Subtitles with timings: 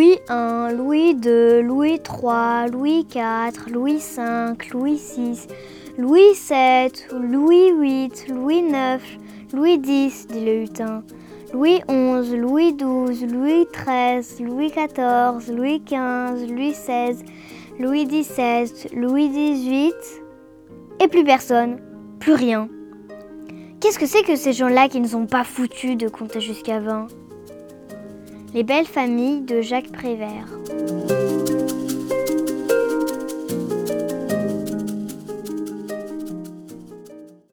[0.00, 0.18] I,
[0.72, 5.46] Louis II, Louis III, Louis IV, Louis V, Louis VI,
[5.98, 9.02] Louis VII, Louis VIII, Louis IX,
[9.52, 11.02] Louis X, dit le hutin.
[11.52, 17.16] Louis XI, Louis XII, Louis XIII, Louis XIV, Louis XV, Louis XVI,
[17.78, 19.92] Louis XVII, Louis XVIII,
[21.00, 21.78] et plus personne,
[22.20, 22.68] plus rien.
[23.80, 27.08] Qu'est-ce que c'est que ces gens-là qui ne sont pas foutus de compter jusqu'à 20
[28.52, 30.48] Les belles familles de Jacques Prévert.